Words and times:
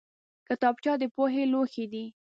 کتابچه 0.47 0.93
د 1.01 1.03
پوهې 1.15 1.43
لوښی 1.51 1.85
دی 1.91 2.05